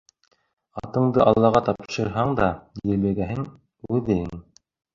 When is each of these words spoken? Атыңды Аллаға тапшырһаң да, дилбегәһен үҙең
Атыңды 0.81 1.21
Аллаға 1.31 1.61
тапшырһаң 1.67 2.35
да, 2.41 2.49
дилбегәһен 2.81 3.47
үҙең 3.93 4.37